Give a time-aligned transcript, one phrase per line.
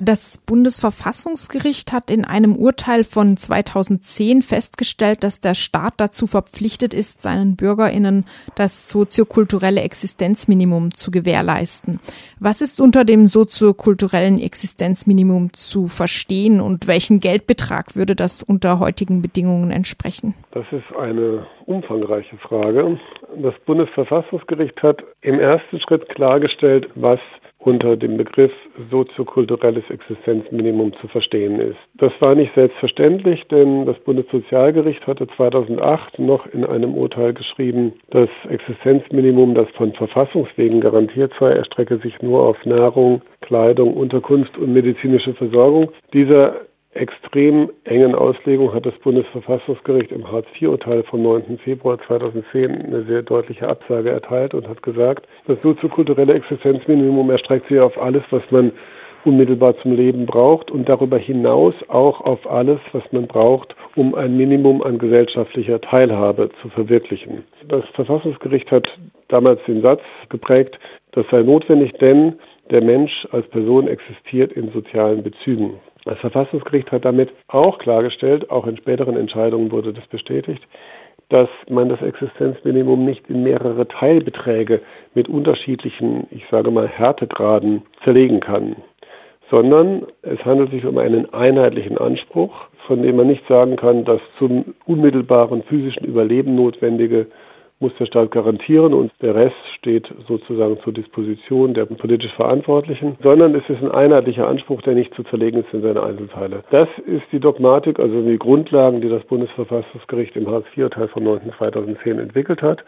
[0.00, 7.20] Das Bundesverfassungsgericht hat in einem Urteil von 2010 festgestellt, dass der Staat dazu verpflichtet ist,
[7.20, 8.24] seinen Bürgerinnen
[8.54, 11.98] das soziokulturelle Existenzminimum zu gewährleisten.
[12.38, 19.20] Was ist unter dem soziokulturellen Existenzminimum zu verstehen und welchen Geldbetrag würde das unter heutigen
[19.20, 20.34] Bedingungen entsprechen?
[20.52, 23.00] Das ist eine umfangreiche Frage.
[23.42, 27.18] Das Bundesverfassungsgericht hat im ersten Schritt klargestellt, was
[27.58, 28.52] unter dem Begriff
[28.90, 31.78] soziokulturelles Existenzminimum zu verstehen ist.
[31.94, 38.28] Das war nicht selbstverständlich, denn das Bundessozialgericht hatte 2008 noch in einem Urteil geschrieben, das
[38.48, 45.34] Existenzminimum, das von Verfassungswegen garantiert sei, erstrecke sich nur auf Nahrung, Kleidung, Unterkunft und medizinische
[45.34, 45.90] Versorgung.
[46.12, 46.60] Dieser
[46.94, 51.58] extrem engen Auslegung hat das Bundesverfassungsgericht im Hartz-IV-Urteil vom 9.
[51.58, 57.78] Februar 2010 eine sehr deutliche Absage erteilt und hat gesagt, das soziokulturelle Existenzminimum erstreckt sich
[57.78, 58.72] auf alles, was man
[59.24, 64.36] unmittelbar zum Leben braucht und darüber hinaus auch auf alles, was man braucht, um ein
[64.36, 67.44] Minimum an gesellschaftlicher Teilhabe zu verwirklichen.
[67.68, 68.88] Das Verfassungsgericht hat
[69.28, 70.78] damals den Satz geprägt,
[71.12, 72.38] das sei notwendig, denn
[72.70, 75.74] der Mensch als Person existiert in sozialen Bezügen.
[76.08, 80.66] Das Verfassungsgericht hat damit auch klargestellt, auch in späteren Entscheidungen wurde das bestätigt,
[81.28, 84.80] dass man das Existenzminimum nicht in mehrere Teilbeträge
[85.12, 88.76] mit unterschiedlichen, ich sage mal, Härtegraden zerlegen kann,
[89.50, 92.54] sondern es handelt sich um einen einheitlichen Anspruch,
[92.86, 97.26] von dem man nicht sagen kann, dass zum unmittelbaren physischen Überleben notwendige
[97.80, 103.54] muss der Staat garantieren und der Rest steht sozusagen zur Disposition der politisch Verantwortlichen, sondern
[103.54, 106.64] es ist ein einheitlicher Anspruch, der nicht zu zerlegen ist in seine Einzelteile.
[106.70, 112.62] Das ist die Dogmatik, also die Grundlagen, die das Bundesverfassungsgericht im Hartz-IV-Teil vom 9.2010 entwickelt
[112.62, 112.82] hat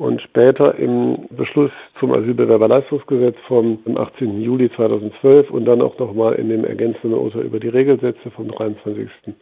[0.00, 4.40] und später im Beschluss zum Asylbewerberleistungsgesetz vom 18.
[4.40, 9.10] Juli 2012 und dann auch nochmal in dem ergänzenden Urteil über die Regelsätze vom 23
[9.26, 9.34] ich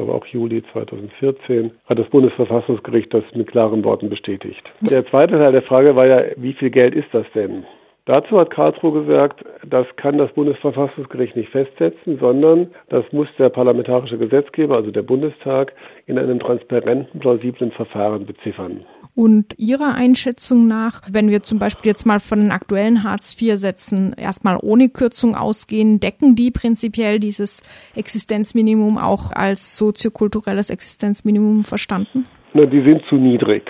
[0.00, 4.62] glaube auch Juli 2014, hat das Bundesverfassungsgericht das mit klaren Worten bestätigt.
[4.80, 7.64] Der zweite Teil der Frage war ja, wie viel Geld ist das denn?
[8.06, 14.16] Dazu hat Karlsruhe gesagt, das kann das Bundesverfassungsgericht nicht festsetzen, sondern das muss der parlamentarische
[14.16, 15.74] Gesetzgeber, also der Bundestag,
[16.06, 18.84] in einem transparenten, plausiblen Verfahren beziffern.
[19.14, 24.58] Und Ihrer Einschätzung nach, wenn wir zum Beispiel jetzt mal von den aktuellen Hartz-IV-Sätzen erstmal
[24.60, 27.62] ohne Kürzung ausgehen, decken die prinzipiell dieses
[27.94, 32.26] Existenzminimum auch als soziokulturelles Existenzminimum verstanden?
[32.54, 33.64] Na, die sind zu niedrig.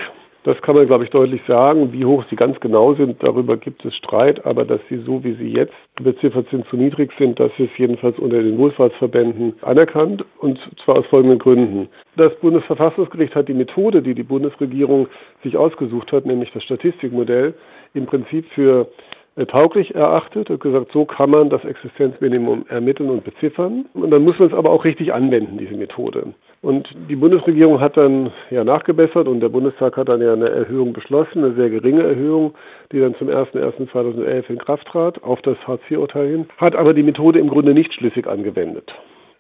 [0.45, 1.93] Das kann man, glaube ich, deutlich sagen.
[1.93, 4.47] Wie hoch sie ganz genau sind, darüber gibt es Streit.
[4.47, 8.19] Aber dass sie so, wie sie jetzt beziffert sind, zu niedrig sind, das ist jedenfalls
[8.19, 10.25] unter den Wohlfahrtsverbänden anerkannt.
[10.39, 11.89] Und zwar aus folgenden Gründen.
[12.17, 15.09] Das Bundesverfassungsgericht hat die Methode, die die Bundesregierung
[15.43, 17.55] sich ausgesucht hat, nämlich das Statistikmodell,
[17.93, 18.89] im Prinzip für
[19.37, 23.87] äh, tauglich erachtet und gesagt, so kann man das Existenzminimum ermitteln und beziffern.
[23.95, 26.35] Und dann muss man es aber auch richtig anwenden, diese Methode.
[26.63, 30.93] Und die Bundesregierung hat dann ja nachgebessert und der Bundestag hat dann ja eine Erhöhung
[30.93, 32.55] beschlossen, eine sehr geringe Erhöhung,
[32.93, 37.39] die dann zum 01.01.2011 in Kraft trat, auf das Hartz-IV-Urteil hin, hat aber die Methode
[37.39, 38.93] im Grunde nicht schlüssig angewendet.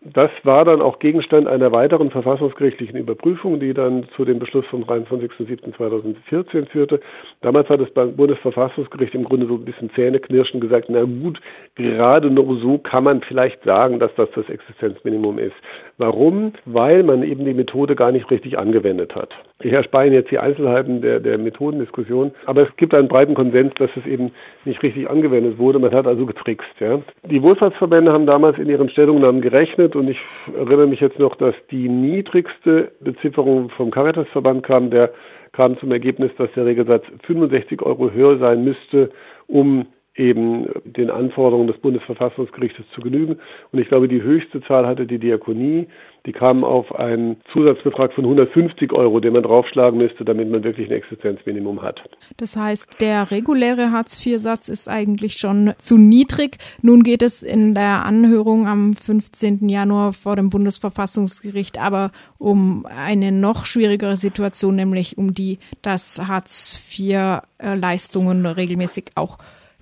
[0.02, 4.84] Das war dann auch Gegenstand einer weiteren verfassungsgerichtlichen Überprüfung, die dann zu dem Beschluss vom
[4.84, 7.00] 23.07.2014 führte.
[7.42, 11.38] Damals hat das Bundesverfassungsgericht im Grunde so ein bisschen zähneknirschen gesagt, na gut,
[11.74, 15.56] gerade nur so kann man vielleicht sagen, dass das das Existenzminimum ist.
[16.00, 16.54] Warum?
[16.64, 19.28] Weil man eben die Methode gar nicht richtig angewendet hat.
[19.62, 23.74] Ich erspare Ihnen jetzt die Einzelheiten der, der Methodendiskussion, aber es gibt einen breiten Konsens,
[23.74, 24.32] dass es eben
[24.64, 25.78] nicht richtig angewendet wurde.
[25.78, 26.70] Man hat also getrickst.
[26.80, 27.02] Ja.
[27.30, 30.18] Die Wohlfahrtsverbände haben damals in ihren Stellungnahmen gerechnet und ich
[30.56, 35.10] erinnere mich jetzt noch, dass die niedrigste Bezifferung vom Caritasverband kam, der
[35.52, 39.10] kam zum Ergebnis, dass der Regelsatz 65 Euro höher sein müsste,
[39.48, 39.84] um
[40.16, 43.38] eben den Anforderungen des Bundesverfassungsgerichtes zu genügen.
[43.72, 45.86] Und ich glaube, die höchste Zahl hatte die Diakonie.
[46.26, 50.90] Die kam auf einen Zusatzbetrag von 150 Euro, den man draufschlagen müsste, damit man wirklich
[50.90, 52.02] ein Existenzminimum hat.
[52.36, 56.58] Das heißt, der reguläre Hartz-IV-Satz ist eigentlich schon zu niedrig.
[56.82, 59.70] Nun geht es in der Anhörung am 15.
[59.70, 68.44] Januar vor dem Bundesverfassungsgericht aber um eine noch schwierigere Situation, nämlich um die, dass Hartz-IV-Leistungen
[68.44, 69.38] regelmäßig auch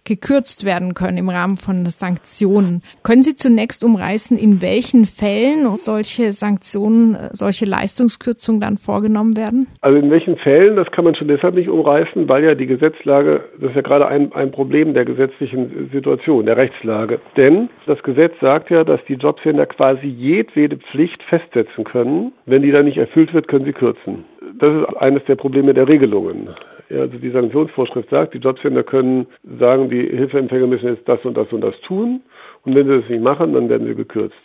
[0.09, 2.83] gekürzt werden können im Rahmen von Sanktionen.
[3.05, 9.67] Können Sie zunächst umreißen, in welchen Fällen solche Sanktionen, solche Leistungskürzungen dann vorgenommen werden?
[9.83, 13.45] Also in welchen Fällen, das kann man schon deshalb nicht umreißen, weil ja die Gesetzlage,
[13.61, 17.21] das ist ja gerade ein, ein Problem der gesetzlichen Situation, der Rechtslage.
[17.37, 22.33] Denn das Gesetz sagt ja, dass die Jobcenter quasi jedwede Pflicht festsetzen können.
[22.47, 24.25] Wenn die dann nicht erfüllt wird, können sie kürzen.
[24.59, 26.49] Das ist eines der Probleme der Regelungen.
[26.91, 29.27] Also die Sanktionsvorschrift sagt, die Jobcenter können
[29.59, 32.23] sagen, die Hilfeempfänger müssen jetzt das und das und das tun.
[32.65, 34.37] Und wenn sie das nicht machen, dann werden sie gekürzt.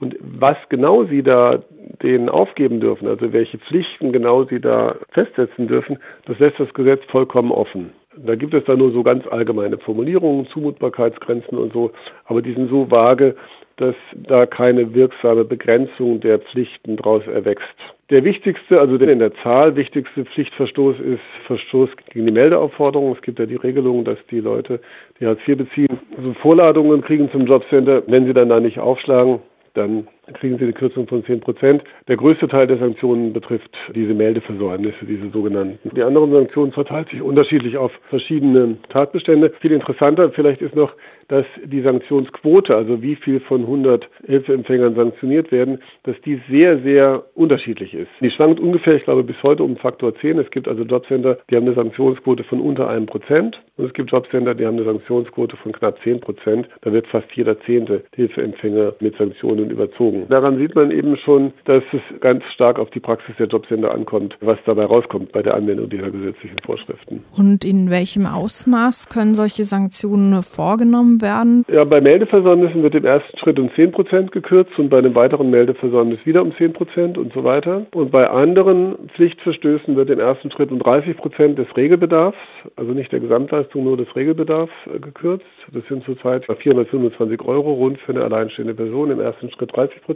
[0.00, 1.62] Und was genau sie da
[2.02, 7.02] denen aufgeben dürfen, also welche Pflichten genau sie da festsetzen dürfen, das lässt das Gesetz
[7.08, 7.92] vollkommen offen.
[8.16, 11.92] Da gibt es da nur so ganz allgemeine Formulierungen, Zumutbarkeitsgrenzen und so,
[12.24, 13.36] aber die sind so vage,
[13.80, 17.64] dass da keine wirksame Begrenzung der Pflichten daraus erwächst.
[18.10, 23.14] Der wichtigste, also der in der Zahl wichtigste Pflichtverstoß ist Verstoß gegen die Meldeaufforderung.
[23.16, 24.80] Es gibt ja die Regelung, dass die Leute,
[25.18, 28.02] die Hartz IV beziehen, so Vorladungen kriegen zum Jobcenter.
[28.06, 29.38] Wenn sie dann da nicht aufschlagen,
[29.72, 31.82] dann kriegen sie eine Kürzung von 10 Prozent.
[32.08, 35.90] Der größte Teil der Sanktionen betrifft diese Meldeversäumnisse, diese sogenannten.
[35.96, 39.52] Die anderen Sanktionen verteilt sich unterschiedlich auf verschiedene Tatbestände.
[39.60, 40.92] Viel interessanter vielleicht ist noch,
[41.30, 47.22] dass die Sanktionsquote, also wie viel von 100 Hilfeempfängern sanktioniert werden, dass die sehr, sehr
[47.34, 48.10] unterschiedlich ist.
[48.20, 50.40] Die schwankt ungefähr, ich glaube, bis heute um Faktor 10.
[50.40, 54.10] Es gibt also Jobcenter, die haben eine Sanktionsquote von unter einem Prozent und es gibt
[54.10, 56.68] Jobcenter, die haben eine Sanktionsquote von knapp 10 Prozent.
[56.82, 60.19] Da wird fast jeder zehnte Hilfeempfänger mit Sanktionen überzogen.
[60.28, 64.36] Daran sieht man eben schon, dass es ganz stark auf die Praxis der Jobcenter ankommt,
[64.40, 67.24] was dabei rauskommt bei der Anwendung dieser gesetzlichen Vorschriften.
[67.36, 71.64] Und in welchem Ausmaß können solche Sanktionen vorgenommen werden?
[71.68, 75.50] Ja, bei Meldeversäumnissen wird im ersten Schritt um 10 Prozent gekürzt und bei einem weiteren
[75.50, 77.86] Meldeversäumnis wieder um 10 Prozent und so weiter.
[77.94, 82.38] Und bei anderen Pflichtverstößen wird im ersten Schritt um 30 Prozent des Regelbedarfs,
[82.76, 85.44] also nicht der Gesamtleistung, nur des Regelbedarfs äh, gekürzt.
[85.72, 90.09] Das sind zurzeit 425 Euro rund für eine alleinstehende Person, im ersten Schritt 30 Prozent.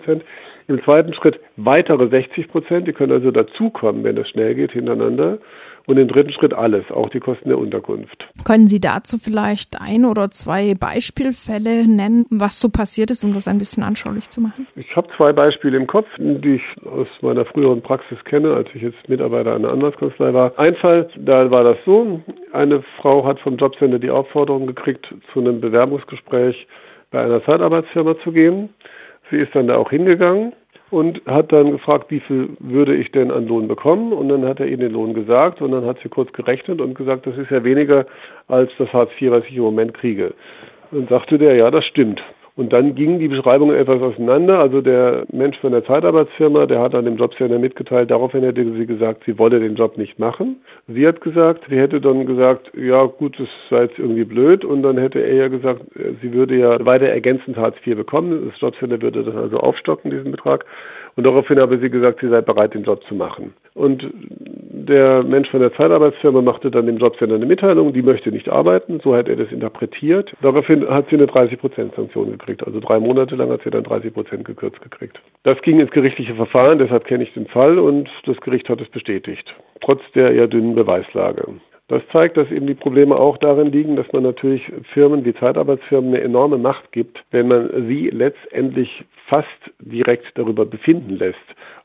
[0.67, 5.38] Im zweiten Schritt weitere 60 Prozent, die können also dazukommen, wenn das schnell geht, hintereinander.
[5.87, 8.26] Und im dritten Schritt alles, auch die Kosten der Unterkunft.
[8.46, 13.46] Können Sie dazu vielleicht ein oder zwei Beispielfälle nennen, was so passiert ist, um das
[13.46, 14.67] ein bisschen anschaulich zu machen?
[14.76, 18.81] Ich habe zwei Beispiele im Kopf, die ich aus meiner früheren Praxis kenne, als ich
[18.81, 20.58] jetzt Mitarbeiter einer Anwaltskanzlei war.
[20.58, 25.40] Ein Fall, da war das so, eine Frau hat vom Jobcenter die Aufforderung gekriegt, zu
[25.40, 26.67] einem Bewerbungsgespräch
[27.11, 28.70] bei einer Zeitarbeitsfirma zu gehen.
[29.31, 30.53] Sie ist dann da auch hingegangen
[30.91, 34.12] und hat dann gefragt, wie viel würde ich denn an Lohn bekommen?
[34.12, 36.94] Und dann hat er ihr den Lohn gesagt und dann hat sie kurz gerechnet und
[36.94, 38.06] gesagt, das ist ja weniger
[38.49, 40.35] als das Hartz IV, was ich im Moment kriege.
[40.91, 42.23] Und sagte der, ja, das stimmt.
[42.56, 44.61] Und dann gingen die Beschreibungen etwas auseinander.
[44.61, 48.87] Also der Mensch von der Zeitarbeitsfirma, der hat an dem Jobcenter mitgeteilt, daraufhin hätte sie
[48.87, 50.61] gesagt, sie wolle den Job nicht machen.
[50.87, 54.65] Sie hat gesagt, sie hätte dann gesagt, ja gut, das sei jetzt irgendwie blöd.
[54.65, 55.83] Und dann hätte er ja gesagt,
[56.23, 58.49] sie würde ja weiter ergänzend Hartz IV bekommen.
[58.51, 60.65] Das Jobcenter würde das also aufstocken, diesen Betrag.
[61.17, 63.53] Und daraufhin habe sie gesagt, sie sei bereit, den Job zu machen.
[63.75, 64.09] Und
[64.85, 69.01] der Mensch von der Zeitarbeitsfirma machte dann dem Jobcenter eine Mitteilung, die möchte nicht arbeiten.
[69.03, 70.33] So hat er das interpretiert.
[70.43, 72.67] Daraufhin hat sie eine 30-Prozent-Sanktion gekriegt.
[72.67, 75.21] Also drei Monate lang hat sie dann 30 Prozent gekürzt gekriegt.
[75.43, 78.89] Das ging ins gerichtliche Verfahren, deshalb kenne ich den Fall und das Gericht hat es
[78.89, 79.55] bestätigt.
[79.81, 81.45] Trotz der eher dünnen Beweislage.
[81.89, 84.63] Das zeigt, dass eben die Probleme auch darin liegen, dass man natürlich
[84.95, 89.47] Firmen wie Zeitarbeitsfirmen eine enorme Macht gibt, wenn man sie letztendlich fast
[89.85, 91.37] direkt darüber befinden lässt,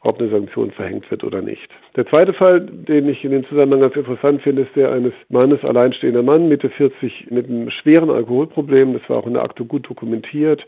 [0.02, 1.70] ob eine Sanktion verhängt wird oder nicht.
[1.96, 5.64] Der zweite Fall, den ich in dem Zusammenhang ganz interessant finde, ist der eines Mannes,
[5.64, 8.94] alleinstehender Mann, Mitte 40, mit einem schweren Alkoholproblem.
[8.94, 10.66] Das war auch in der Akte gut dokumentiert.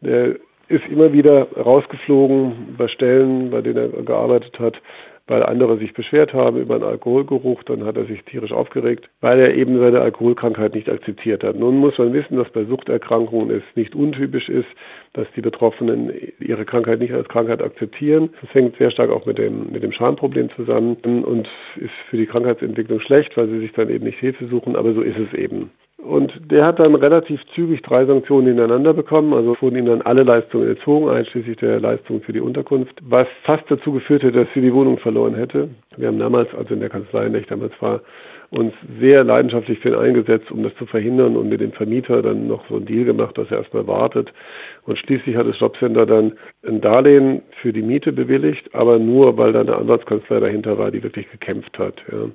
[0.00, 0.36] Der
[0.68, 4.80] ist immer wieder rausgeflogen bei Stellen, bei denen er gearbeitet hat,
[5.26, 9.38] weil andere sich beschwert haben über einen Alkoholgeruch, dann hat er sich tierisch aufgeregt, weil
[9.40, 11.56] er eben seine Alkoholkrankheit nicht akzeptiert hat.
[11.56, 14.68] Nun muss man wissen, dass bei Suchterkrankungen es nicht untypisch ist,
[15.14, 18.30] dass die Betroffenen ihre Krankheit nicht als Krankheit akzeptieren.
[18.40, 22.26] Das hängt sehr stark auch mit dem, mit dem Schamproblem zusammen und ist für die
[22.26, 25.70] Krankheitsentwicklung schlecht, weil sie sich dann eben nicht Hilfe suchen, aber so ist es eben.
[26.06, 29.34] Und der hat dann relativ zügig drei Sanktionen hintereinander bekommen.
[29.34, 33.64] Also wurden ihm dann alle Leistungen entzogen, einschließlich der Leistung für die Unterkunft, was fast
[33.68, 35.68] dazu geführt hätte, dass sie die Wohnung verloren hätte.
[35.96, 38.02] Wir haben damals, also in der Kanzlei, in der ich damals war,
[38.50, 42.46] uns sehr leidenschaftlich für ihn eingesetzt, um das zu verhindern und mit dem Vermieter dann
[42.46, 44.32] noch so einen Deal gemacht, dass er erstmal wartet.
[44.84, 46.34] Und schließlich hat das Jobcenter dann
[46.64, 51.02] ein Darlehen für die Miete bewilligt, aber nur, weil da eine Anwaltskanzlei dahinter war, die
[51.02, 51.96] wirklich gekämpft hat.
[52.12, 52.28] Ja.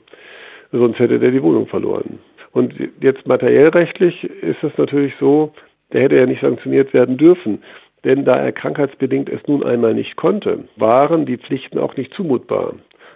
[0.74, 2.20] Sonst hätte der die Wohnung verloren.
[2.52, 5.54] Und jetzt materiellrechtlich ist es natürlich so,
[5.94, 7.64] der hätte ja nicht sanktioniert werden dürfen.
[8.04, 12.74] Denn da er krankheitsbedingt es nun einmal nicht konnte, waren die Pflichten auch nicht zumutbar.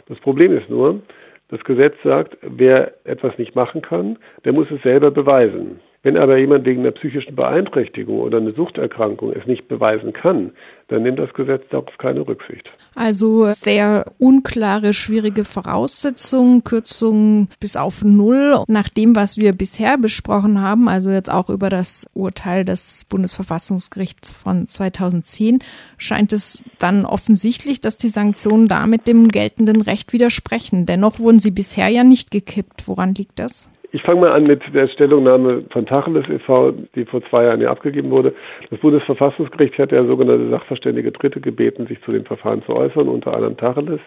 [0.08, 1.01] Das Problem ist nur,
[1.50, 5.80] das Gesetz sagt, wer etwas nicht machen kann, der muss es selber beweisen.
[6.05, 10.51] Wenn aber jemand wegen einer psychischen Beeinträchtigung oder einer Suchterkrankung es nicht beweisen kann,
[10.88, 12.69] dann nimmt das Gesetz darauf keine Rücksicht.
[12.93, 18.65] Also sehr unklare, schwierige Voraussetzungen, Kürzungen bis auf Null.
[18.67, 24.29] Nach dem, was wir bisher besprochen haben, also jetzt auch über das Urteil des Bundesverfassungsgerichts
[24.29, 25.57] von 2010,
[25.97, 30.85] scheint es dann offensichtlich, dass die Sanktionen damit dem geltenden Recht widersprechen.
[30.85, 32.88] Dennoch wurden sie bisher ja nicht gekippt.
[32.88, 33.71] Woran liegt das?
[33.95, 37.71] Ich fange mal an mit der Stellungnahme von Tacheles e.V., die vor zwei Jahren ja
[37.71, 38.35] abgegeben wurde.
[38.69, 43.33] Das Bundesverfassungsgericht hat ja sogenannte Sachverständige Dritte gebeten, sich zu dem Verfahren zu äußern, unter
[43.33, 44.01] anderem Tacheles.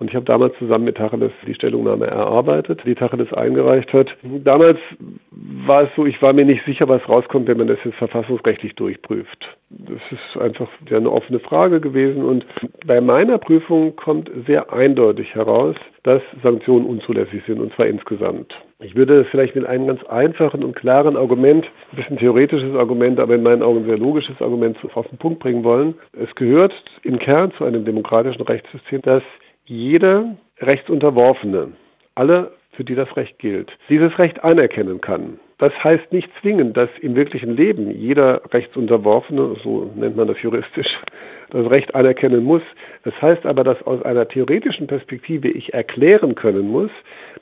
[0.00, 4.08] Und ich habe damals zusammen mit Tacheles die Stellungnahme erarbeitet, die Tacheles eingereicht hat.
[4.22, 4.78] Damals
[5.66, 8.74] war es so, ich war mir nicht sicher, was rauskommt, wenn man das jetzt verfassungsrechtlich
[8.76, 9.46] durchprüft.
[9.68, 12.46] Das ist einfach eine offene Frage gewesen und
[12.86, 18.54] bei meiner Prüfung kommt sehr eindeutig heraus, dass Sanktionen unzulässig sind und zwar insgesamt.
[18.80, 23.20] Ich würde das vielleicht mit einem ganz einfachen und klaren Argument, ein bisschen theoretisches Argument,
[23.20, 25.94] aber in meinen Augen sehr logisches Argument auf den Punkt bringen wollen.
[26.14, 29.22] Es gehört im Kern zu einem demokratischen Rechtssystem, dass
[29.70, 31.68] jeder Rechtsunterworfene,
[32.16, 35.38] alle, für die das Recht gilt, dieses Recht anerkennen kann.
[35.58, 40.88] Das heißt nicht zwingend, dass im wirklichen Leben jeder Rechtsunterworfene, so nennt man das juristisch,
[41.50, 42.62] das Recht anerkennen muss.
[43.04, 46.90] Das heißt aber, dass aus einer theoretischen Perspektive ich erklären können muss,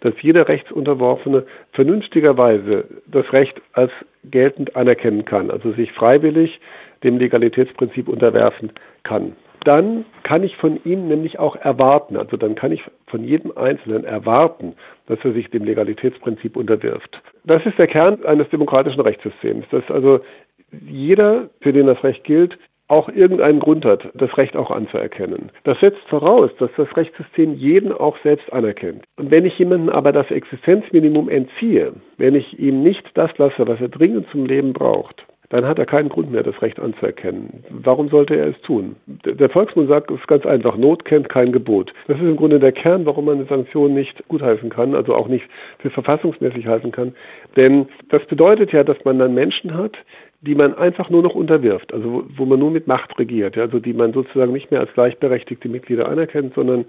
[0.00, 3.92] dass jeder Rechtsunterworfene vernünftigerweise das Recht als
[4.24, 6.60] geltend anerkennen kann, also sich freiwillig
[7.04, 12.72] dem Legalitätsprinzip unterwerfen kann dann kann ich von ihm nämlich auch erwarten, also dann kann
[12.72, 14.74] ich von jedem Einzelnen erwarten,
[15.06, 17.20] dass er sich dem Legalitätsprinzip unterwirft.
[17.44, 20.20] Das ist der Kern eines demokratischen Rechtssystems, dass also
[20.86, 25.50] jeder, für den das Recht gilt, auch irgendeinen Grund hat, das Recht auch anzuerkennen.
[25.64, 29.04] Das setzt voraus, dass das Rechtssystem jeden auch selbst anerkennt.
[29.16, 33.80] Und wenn ich jemanden aber das Existenzminimum entziehe, wenn ich ihm nicht das lasse, was
[33.80, 37.64] er dringend zum Leben braucht, dann hat er keinen Grund mehr, das Recht anzuerkennen.
[37.70, 38.96] Warum sollte er es tun?
[39.06, 41.92] Der Volksmund sagt, es ganz einfach, Not kennt kein Gebot.
[42.06, 45.28] Das ist im Grunde der Kern, warum man eine Sanktion nicht gutheißen kann, also auch
[45.28, 45.46] nicht
[45.78, 47.14] für verfassungsmäßig halten kann.
[47.56, 49.96] Denn das bedeutet ja, dass man dann Menschen hat,
[50.40, 53.62] die man einfach nur noch unterwirft, also wo, wo man nur mit Macht regiert, ja,
[53.62, 56.84] also die man sozusagen nicht mehr als gleichberechtigte Mitglieder anerkennt, sondern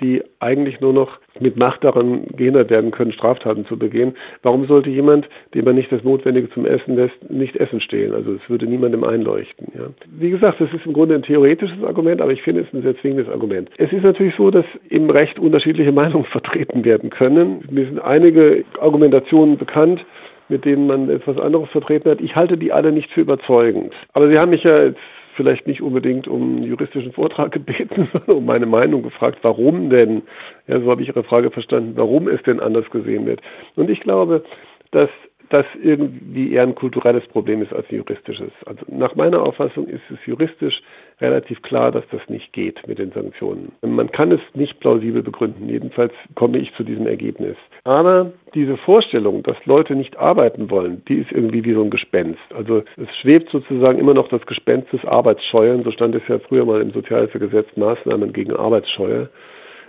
[0.00, 4.14] die eigentlich nur noch mit Macht daran gehindert werden können, Straftaten zu begehen.
[4.42, 8.12] Warum sollte jemand, dem man nicht das Notwendige zum Essen lässt, nicht Essen stehlen?
[8.12, 9.68] Also es würde niemandem einleuchten.
[9.74, 9.88] Ja.
[10.18, 12.96] Wie gesagt, das ist im Grunde ein theoretisches Argument, aber ich finde es ein sehr
[12.98, 13.70] zwingendes Argument.
[13.78, 17.64] Es ist natürlich so, dass im Recht unterschiedliche Meinungen vertreten werden können.
[17.70, 20.04] Mir sind einige Argumentationen bekannt,
[20.48, 22.20] mit denen man etwas anderes vertreten hat.
[22.20, 23.94] Ich halte die alle nicht für überzeugend.
[24.12, 25.00] Aber Sie haben mich ja jetzt
[25.36, 30.22] vielleicht nicht unbedingt um einen juristischen Vortrag gebeten, sondern um meine Meinung gefragt, warum denn,
[30.66, 33.40] ja, so habe ich Ihre Frage verstanden, warum es denn anders gesehen wird.
[33.76, 34.44] Und ich glaube,
[34.90, 35.10] dass
[35.50, 38.50] das irgendwie eher ein kulturelles Problem ist als ein juristisches.
[38.64, 40.82] Also nach meiner Auffassung ist es juristisch
[41.20, 43.72] relativ klar, dass das nicht geht mit den Sanktionen.
[43.82, 45.68] Man kann es nicht plausibel begründen.
[45.68, 47.56] Jedenfalls komme ich zu diesem Ergebnis.
[47.84, 52.42] Aber diese Vorstellung, dass Leute nicht arbeiten wollen, die ist irgendwie wie so ein Gespenst.
[52.54, 55.84] Also es schwebt sozusagen immer noch das Gespenst des Arbeitsscheuern.
[55.84, 59.28] So stand es ja früher mal im Sozialhilfegesetz Maßnahmen gegen Arbeitsscheuer.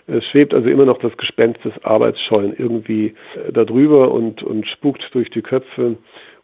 [0.08, 5.04] Es schwebt also immer noch das Gespenst des Arbeitsscheuen irgendwie äh, darüber und, und spukt
[5.14, 5.98] durch die Köpfe.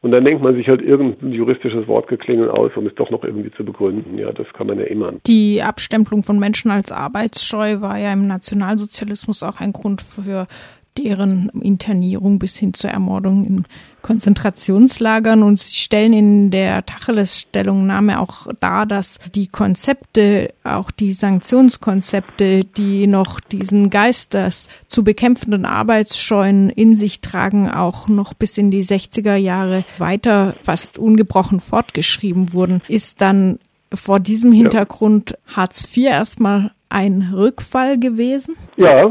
[0.04, 3.52] Und dann denkt man sich halt irgendein juristisches Wortgeklingel aus, um es doch noch irgendwie
[3.52, 4.18] zu begründen.
[4.18, 5.14] Ja, das kann man ja immer.
[5.26, 10.48] Die Abstempelung von Menschen als arbeitsscheu war ja im Nationalsozialismus auch ein Grund für
[10.98, 13.66] deren Internierung bis hin zur Ermordung in
[14.02, 15.44] Konzentrationslagern.
[15.44, 23.08] Und sie stellen in der Tacheles-Stellungnahme auch dar, dass die Konzepte, auch die Sanktionskonzepte, die
[23.08, 28.84] noch diesen Geist des zu bekämpfenden Arbeitsscheuen in sich tragen, auch noch bis in die
[28.84, 32.82] 60er Jahre weiter fast ungebrochen fortgeschrieben wurden.
[32.88, 33.60] Ist dann
[33.94, 35.56] vor diesem Hintergrund ja.
[35.56, 38.56] Hartz IV erstmal ein Rückfall gewesen?
[38.78, 39.10] Ja,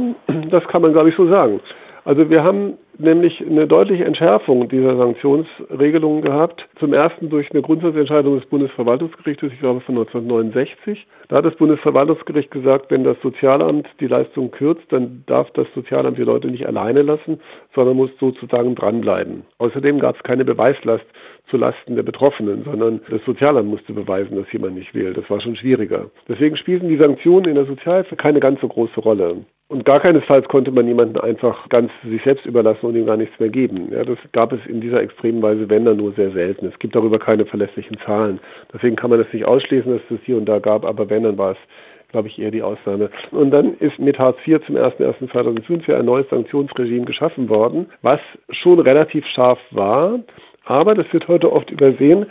[0.51, 1.61] das kann man, glaube ich, so sagen.
[2.05, 6.67] Also wir haben nämlich eine deutliche Entschärfung dieser Sanktionsregelungen gehabt.
[6.79, 11.07] Zum ersten durch eine Grundsatzentscheidung des Bundesverwaltungsgerichtes, ich glaube von 1969.
[11.29, 16.19] Da hat das Bundesverwaltungsgericht gesagt, wenn das Sozialamt die Leistung kürzt, dann darf das Sozialamt
[16.19, 17.41] die Leute nicht alleine lassen,
[17.75, 19.43] sondern muss sozusagen dranbleiben.
[19.59, 21.07] Außerdem gab es keine Beweislast
[21.53, 25.13] zu Lasten der Betroffenen, sondern das Sozialamt musste beweisen, dass jemand nicht will.
[25.13, 26.11] Das war schon schwieriger.
[26.27, 29.45] Deswegen spielten die Sanktionen in der Sozialhilfe keine ganz so große Rolle.
[29.69, 33.39] Und gar keinesfalls konnte man jemanden einfach ganz sich selbst überlassen und ihm gar nichts
[33.39, 33.89] mehr geben.
[33.93, 36.67] Ja, das gab es in dieser extremen Weise, wenn dann nur sehr selten.
[36.67, 38.41] Es gibt darüber keine verlässlichen Zahlen.
[38.73, 41.39] Deswegen kann man es nicht ausschließen, dass es hier und da gab, aber wenn, dann
[41.39, 41.59] war es
[42.13, 43.11] glaube ich, eher die Ausnahme.
[43.33, 48.21] Und dann ist mit Hartz IV zum 01.01.2005 ja ein neues Sanktionsregime geschaffen worden, was
[48.51, 50.21] schon relativ scharf war.
[50.65, 52.27] Aber das wird heute oft übersehen.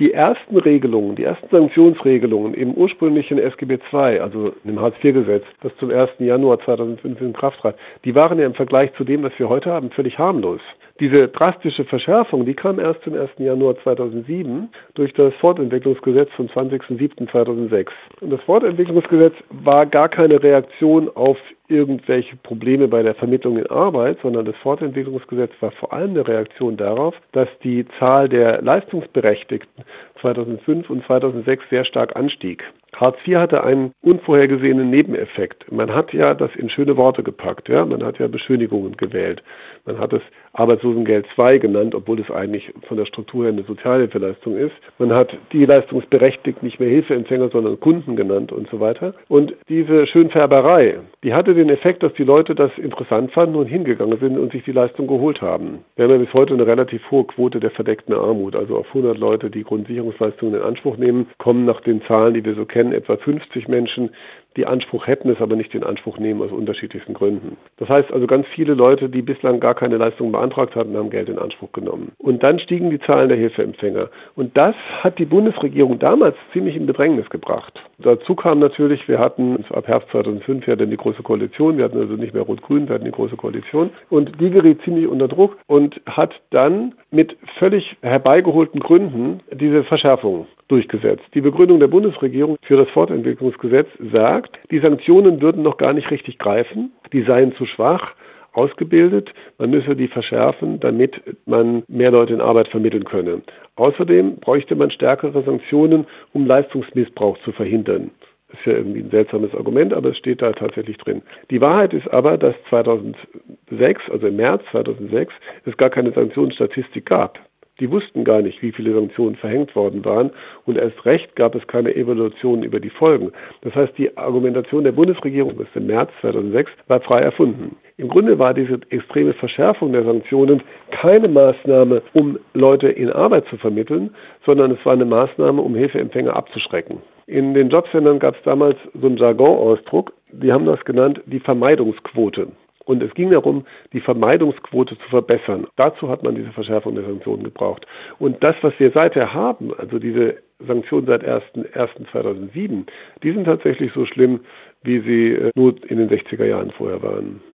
[0.00, 5.90] Die ersten Regelungen, die ersten Sanktionsregelungen im ursprünglichen SGB II, also im Hartz-IV-Gesetz, das zum
[5.90, 6.10] 1.
[6.18, 9.70] Januar 2005 in Kraft trat, die waren ja im Vergleich zu dem, was wir heute
[9.70, 10.60] haben, völlig harmlos.
[10.98, 13.30] Diese drastische Verschärfung, die kam erst zum 1.
[13.38, 17.88] Januar 2007 durch das Fortentwicklungsgesetz vom 20.07.2006.
[18.20, 21.36] Und das Fortentwicklungsgesetz war gar keine Reaktion auf
[21.68, 26.76] irgendwelche Probleme bei der Vermittlung in Arbeit, sondern das Fortentwicklungsgesetz war vor allem eine Reaktion
[26.76, 29.84] darauf, dass die Zahl der Leistungsberechtigten
[30.20, 32.62] 2005 und 2006 sehr stark anstieg.
[32.94, 35.70] Hartz IV hatte einen unvorhergesehenen Nebeneffekt.
[35.72, 37.84] Man hat ja das in schöne Worte gepackt, ja.
[37.84, 39.42] Man hat ja Beschönigungen gewählt.
[39.84, 40.22] Man hat es
[40.54, 44.74] Arbeitslosengeld II genannt, obwohl es eigentlich von der Struktur her eine Sozialhilfeleistung ist.
[44.98, 49.14] Man hat die Leistungsberechtigten nicht mehr Hilfeempfänger, sondern Kunden genannt und so weiter.
[49.28, 54.18] Und diese Schönfärberei, die hatte den Effekt, dass die Leute das interessant fanden und hingegangen
[54.18, 55.84] sind und sich die Leistung geholt haben.
[55.96, 58.54] Wir haben ja bis heute eine relativ hohe Quote der verdeckten Armut.
[58.54, 62.54] Also auf 100 Leute, die Grundsicherungsleistungen in Anspruch nehmen, kommen nach den Zahlen, die wir
[62.54, 64.10] so kennen, etwa 50 Menschen,
[64.56, 67.56] die Anspruch hätten, es aber nicht in Anspruch nehmen aus unterschiedlichsten Gründen.
[67.76, 71.28] Das heißt also ganz viele Leute, die bislang gar keine Leistung beantragt hatten, haben Geld
[71.28, 72.12] in Anspruch genommen.
[72.18, 74.10] Und dann stiegen die Zahlen der Hilfeempfänger.
[74.36, 77.80] Und das hat die Bundesregierung damals ziemlich in Bedrängnis gebracht.
[77.98, 81.98] Dazu kam natürlich, wir hatten ab Herbst 2005 ja dann die Große Koalition, wir hatten
[81.98, 83.90] also nicht mehr Rot-Grün, wir hatten die Große Koalition.
[84.10, 90.46] Und die geriet ziemlich unter Druck und hat dann mit völlig herbeigeholten Gründen diese Verschärfung
[90.68, 91.24] durchgesetzt.
[91.34, 96.38] Die Begründung der Bundesregierung für das Fortentwicklungsgesetz sagt, die Sanktionen würden noch gar nicht richtig
[96.38, 98.14] greifen, die seien zu schwach
[98.54, 103.42] ausgebildet, man müsse die verschärfen, damit man mehr Leute in Arbeit vermitteln könne.
[103.76, 108.10] Außerdem bräuchte man stärkere Sanktionen, um Leistungsmissbrauch zu verhindern.
[108.48, 111.22] Das ist ja irgendwie ein seltsames Argument, aber es steht da tatsächlich drin.
[111.50, 117.40] Die Wahrheit ist aber, dass 2006, also im März 2006, es gar keine Sanktionsstatistik gab.
[117.80, 120.30] Die wussten gar nicht, wie viele Sanktionen verhängt worden waren
[120.64, 123.32] und erst recht gab es keine Evaluation über die Folgen.
[123.62, 127.76] Das heißt, die Argumentation der Bundesregierung bis im März 2006 war frei erfunden.
[127.96, 133.56] Im Grunde war diese extreme Verschärfung der Sanktionen keine Maßnahme, um Leute in Arbeit zu
[133.56, 134.14] vermitteln,
[134.46, 136.98] sondern es war eine Maßnahme, um Hilfeempfänger abzuschrecken.
[137.26, 142.48] In den Jobcentern gab es damals so einen Jargon-Ausdruck, die haben das genannt die Vermeidungsquote.
[142.84, 145.66] Und es ging darum, die Vermeidungsquote zu verbessern.
[145.76, 147.86] Dazu hat man diese Verschärfung der Sanktionen gebraucht.
[148.18, 150.36] Und das, was wir seither haben, also diese
[150.66, 152.84] Sanktionen seit 1.1.2007,
[153.22, 154.40] die sind tatsächlich so schlimm,
[154.82, 157.40] wie sie äh, nur in den 60er Jahren vorher waren.